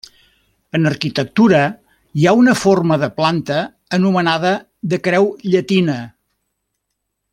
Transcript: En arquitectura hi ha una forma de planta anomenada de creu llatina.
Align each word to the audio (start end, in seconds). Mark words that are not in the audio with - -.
En 0.77 0.89
arquitectura 0.91 1.59
hi 2.21 2.25
ha 2.25 2.33
una 2.43 2.55
forma 2.61 2.97
de 3.03 3.09
planta 3.19 3.59
anomenada 3.99 4.55
de 4.95 5.01
creu 5.09 5.29
llatina. 5.51 5.99